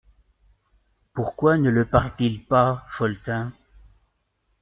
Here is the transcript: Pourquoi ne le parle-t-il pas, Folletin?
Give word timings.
Pourquoi 1.13 1.59
ne 1.59 1.69
le 1.69 1.85
parle-t-il 1.85 2.43
pas, 2.43 2.87
Folletin? 2.89 3.53